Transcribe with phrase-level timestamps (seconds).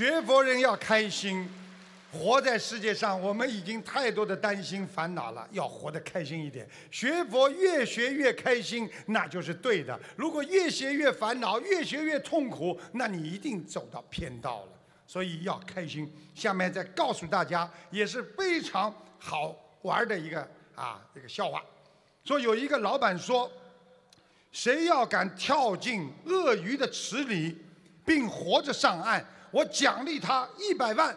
[0.00, 1.46] 学佛人要开心，
[2.10, 6.66] 活在世界上，我们已经太多的担心烦恼了，要活得开心一点。
[6.90, 10.00] 学佛越学越开心，那就是对的。
[10.16, 14.68] 如果越学越烦恼，越学越痛苦，那你一定走到偏道了。
[15.06, 16.10] 所以要开心。
[16.34, 20.40] 下面再告诉大家，也是非常好玩的一个
[20.74, 21.62] 啊这个笑话。
[22.24, 23.52] 说有一个老板说，
[24.50, 27.58] 谁要敢跳进鳄鱼的池里，
[28.06, 31.14] 并活着上岸，我奖励他一百万；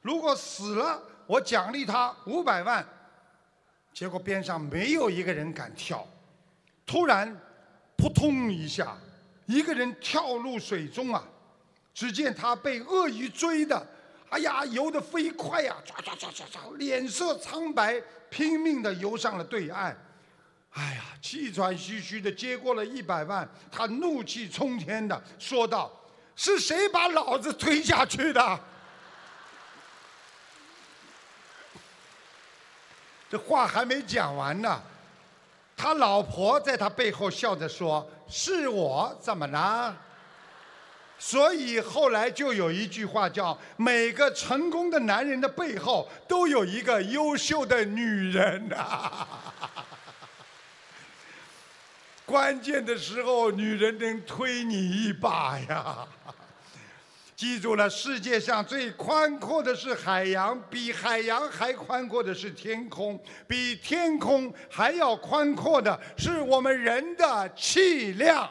[0.00, 2.86] 如果死了，我奖励他五百万。
[3.92, 6.06] 结果边上没有一个人敢跳。
[6.86, 7.34] 突然，
[7.96, 8.96] 扑通一下，
[9.46, 11.22] 一个人跳入水中啊！
[11.94, 13.86] 只见他被鳄鱼追的，
[14.30, 19.96] 哎呀，游得飞快呀，唰唰唰唰唰，脸色苍白，拼命地游上了对岸。
[20.70, 25.92] 哎呀，气喘吁吁地接过了一百万，他怒气冲天地说道
[26.36, 28.60] ：“是谁把老子推下去的？”
[33.30, 34.82] 这话还没讲完呢，
[35.74, 39.96] 他老婆在他背后笑着说：“是我，怎么了？”
[41.18, 49.26] 所以后来就有一句话叫：“每个成功的男人的背后都有一个优秀的女人呐。”
[52.32, 55.98] 关键的时候，女人能推你一把呀！
[57.36, 68.50] 记住了，世界上最宽阔的是海洋，比海洋还宽阔的是天空，比天空还要宽阔的是我们人的气量。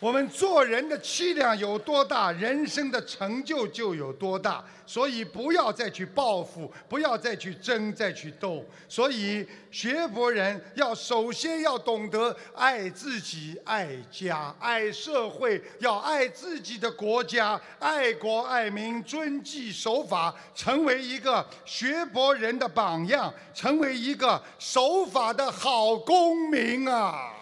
[0.00, 4.64] 我们做人的气量有多大，人生的成就就有多大。
[4.86, 8.64] 所以不要再去报复，不要再去争，再去斗。
[8.88, 27.34] 所以学佛人要首先要懂得爱自己、爱家、爱社会，要爱自己的国家，爱国爱民，遵纪守法，成为一个学佛人的榜样，成为一个守法的好公民啊！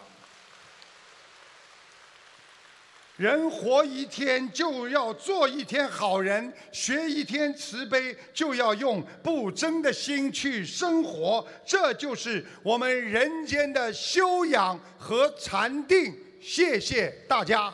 [3.16, 16.14] 人活一天就要做一天好人，学一天慈悲，就要用不争的心去生活，这就是我们人间的修养和禅定。
[16.42, 17.72] 谢谢大家。